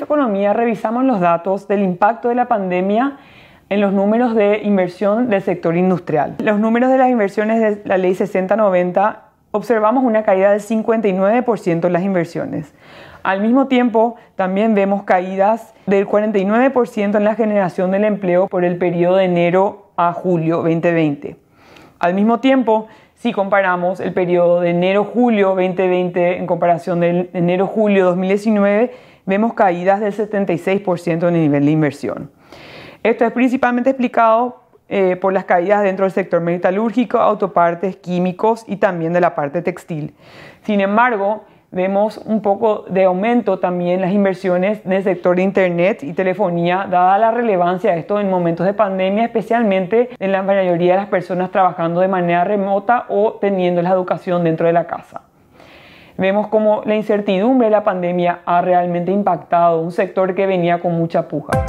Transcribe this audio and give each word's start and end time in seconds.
Economía 0.00 0.52
revisamos 0.52 1.04
los 1.04 1.20
datos 1.20 1.68
del 1.68 1.82
impacto 1.82 2.28
de 2.28 2.34
la 2.34 2.46
pandemia 2.46 3.18
en 3.68 3.80
los 3.80 3.92
números 3.92 4.34
de 4.34 4.60
inversión 4.64 5.28
del 5.28 5.42
sector 5.42 5.76
industrial. 5.76 6.36
Los 6.38 6.58
números 6.58 6.90
de 6.90 6.98
las 6.98 7.10
inversiones 7.10 7.60
de 7.60 7.82
la 7.84 7.98
ley 7.98 8.14
6090 8.14 9.22
observamos 9.50 10.04
una 10.04 10.22
caída 10.22 10.50
del 10.50 10.60
59% 10.60 11.86
en 11.86 11.92
las 11.92 12.02
inversiones. 12.02 12.74
Al 13.22 13.40
mismo 13.40 13.68
tiempo, 13.68 14.16
también 14.34 14.74
vemos 14.74 15.04
caídas 15.04 15.74
del 15.86 16.08
49% 16.08 17.16
en 17.16 17.24
la 17.24 17.34
generación 17.34 17.92
del 17.92 18.04
empleo 18.04 18.48
por 18.48 18.64
el 18.64 18.78
periodo 18.78 19.16
de 19.16 19.24
enero 19.24 19.92
a 19.96 20.12
julio 20.12 20.58
2020. 20.58 21.36
Al 21.98 22.14
mismo 22.14 22.40
tiempo, 22.40 22.88
si 23.14 23.32
comparamos 23.32 24.00
el 24.00 24.12
periodo 24.12 24.60
de 24.60 24.70
enero-julio 24.70 25.50
2020 25.50 26.38
en 26.38 26.46
comparación 26.48 26.98
del 26.98 27.30
enero-julio 27.32 28.06
2019, 28.06 28.90
vemos 29.26 29.54
caídas 29.54 30.00
del 30.00 30.12
76% 30.12 31.28
en 31.28 31.34
el 31.34 31.42
nivel 31.42 31.64
de 31.64 31.70
inversión. 31.70 32.30
Esto 33.02 33.24
es 33.24 33.32
principalmente 33.32 33.90
explicado 33.90 34.62
eh, 34.88 35.16
por 35.16 35.32
las 35.32 35.44
caídas 35.44 35.82
dentro 35.82 36.04
del 36.04 36.12
sector 36.12 36.40
metalúrgico, 36.40 37.18
autopartes, 37.18 37.96
químicos 37.96 38.64
y 38.66 38.76
también 38.76 39.12
de 39.12 39.20
la 39.20 39.34
parte 39.34 39.62
textil. 39.62 40.14
Sin 40.62 40.80
embargo, 40.80 41.44
vemos 41.70 42.18
un 42.18 42.42
poco 42.42 42.84
de 42.88 43.04
aumento 43.04 43.58
también 43.58 44.02
las 44.02 44.12
inversiones 44.12 44.84
en 44.84 44.92
el 44.92 45.02
sector 45.02 45.36
de 45.36 45.42
Internet 45.42 46.04
y 46.04 46.12
telefonía, 46.12 46.86
dada 46.90 47.16
la 47.18 47.30
relevancia 47.30 47.92
de 47.92 48.00
esto 48.00 48.20
en 48.20 48.28
momentos 48.28 48.66
de 48.66 48.74
pandemia, 48.74 49.24
especialmente 49.24 50.10
en 50.18 50.30
la 50.30 50.42
mayoría 50.42 50.92
de 50.92 50.98
las 50.98 51.08
personas 51.08 51.50
trabajando 51.50 52.00
de 52.00 52.08
manera 52.08 52.44
remota 52.44 53.06
o 53.08 53.38
teniendo 53.40 53.80
la 53.80 53.90
educación 53.90 54.44
dentro 54.44 54.66
de 54.66 54.74
la 54.74 54.86
casa. 54.86 55.22
Vemos 56.18 56.48
como 56.48 56.82
la 56.84 56.94
incertidumbre 56.94 57.66
de 57.66 57.70
la 57.70 57.84
pandemia 57.84 58.40
ha 58.44 58.60
realmente 58.60 59.12
impactado 59.12 59.80
un 59.80 59.92
sector 59.92 60.34
que 60.34 60.46
venía 60.46 60.80
con 60.80 60.92
mucha 60.92 61.28
puja. 61.28 61.64